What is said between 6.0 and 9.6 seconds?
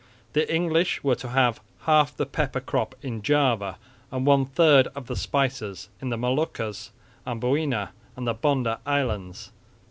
in the Moluccas, Amboina and the Banda islands.